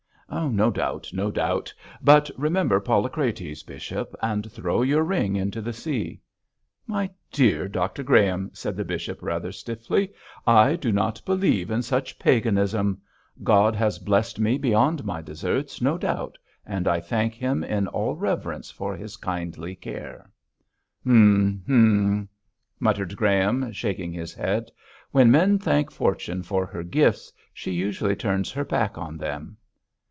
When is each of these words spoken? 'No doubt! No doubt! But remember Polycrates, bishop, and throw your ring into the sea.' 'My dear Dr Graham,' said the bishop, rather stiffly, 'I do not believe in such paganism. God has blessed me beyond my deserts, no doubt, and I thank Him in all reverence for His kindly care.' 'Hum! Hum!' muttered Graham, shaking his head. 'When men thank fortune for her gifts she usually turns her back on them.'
'No 0.33 0.71
doubt! 0.71 1.09
No 1.11 1.29
doubt! 1.29 1.73
But 2.01 2.31
remember 2.37 2.79
Polycrates, 2.79 3.63
bishop, 3.63 4.15
and 4.23 4.49
throw 4.49 4.81
your 4.81 5.03
ring 5.03 5.35
into 5.35 5.59
the 5.59 5.73
sea.' 5.73 6.21
'My 6.87 7.09
dear 7.33 7.67
Dr 7.67 8.01
Graham,' 8.01 8.49
said 8.53 8.77
the 8.77 8.85
bishop, 8.85 9.21
rather 9.21 9.51
stiffly, 9.51 10.13
'I 10.47 10.77
do 10.77 10.93
not 10.93 11.21
believe 11.25 11.69
in 11.69 11.81
such 11.81 12.17
paganism. 12.17 13.01
God 13.43 13.75
has 13.75 13.99
blessed 13.99 14.39
me 14.39 14.57
beyond 14.57 15.03
my 15.03 15.21
deserts, 15.21 15.81
no 15.81 15.97
doubt, 15.97 16.37
and 16.65 16.87
I 16.87 17.01
thank 17.01 17.33
Him 17.33 17.61
in 17.61 17.87
all 17.87 18.15
reverence 18.15 18.71
for 18.71 18.95
His 18.95 19.17
kindly 19.17 19.75
care.' 19.75 20.31
'Hum! 21.05 21.61
Hum!' 21.67 22.29
muttered 22.79 23.17
Graham, 23.17 23.73
shaking 23.73 24.13
his 24.13 24.33
head. 24.33 24.71
'When 25.11 25.29
men 25.29 25.59
thank 25.59 25.91
fortune 25.91 26.41
for 26.41 26.65
her 26.67 26.83
gifts 26.83 27.33
she 27.53 27.71
usually 27.71 28.15
turns 28.15 28.49
her 28.51 28.63
back 28.63 28.97
on 28.97 29.17
them.' 29.17 29.57